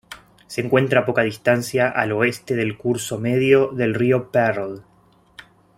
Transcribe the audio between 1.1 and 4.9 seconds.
distancia al oeste del curso medio del río Pearl.